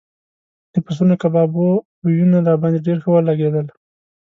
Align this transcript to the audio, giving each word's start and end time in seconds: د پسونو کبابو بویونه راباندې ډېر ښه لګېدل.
د 0.73 0.75
پسونو 0.85 1.13
کبابو 1.23 1.65
بویونه 2.01 2.37
راباندې 2.47 2.83
ډېر 2.87 2.97
ښه 3.03 3.19
لګېدل. 3.29 3.67